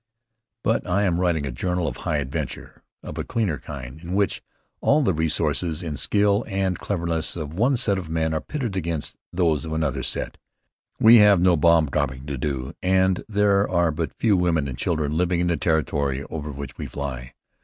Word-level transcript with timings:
But 0.63 0.89
I 0.89 1.03
am 1.03 1.19
writing 1.21 1.45
a 1.45 1.51
journal 1.51 1.87
of 1.87 1.97
high 1.97 2.17
adventure 2.17 2.81
of 3.03 3.19
a 3.19 3.23
cleaner 3.23 3.59
kind, 3.59 4.01
in 4.01 4.15
which 4.15 4.41
all 4.79 5.03
the 5.03 5.13
resources 5.13 5.83
in 5.83 5.95
skill 5.95 6.43
and 6.47 6.79
cleverness 6.79 7.35
of 7.35 7.53
one 7.53 7.77
set 7.77 7.99
of 7.99 8.09
men 8.09 8.33
are 8.33 8.41
pitted 8.41 8.75
against 8.75 9.15
those 9.31 9.63
of 9.63 9.73
another 9.73 10.01
set. 10.01 10.39
We 10.99 11.17
have 11.17 11.39
no 11.39 11.55
bomb 11.55 11.85
dropping 11.87 12.25
to 12.25 12.37
do, 12.39 12.73
and 12.81 13.23
there 13.29 13.69
are 13.69 13.91
but 13.91 14.15
few 14.15 14.35
women 14.35 14.67
and 14.67 14.75
children 14.75 15.15
living 15.17 15.39
in 15.39 15.45
the 15.45 15.55
territory 15.57 16.23
over 16.31 16.51
which 16.51 16.79
we 16.79 16.87
fly. 16.87 17.35